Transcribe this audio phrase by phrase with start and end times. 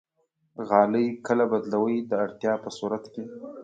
[0.67, 3.23] غالۍ کله بدلوئ؟ د اړتیا په صورت کې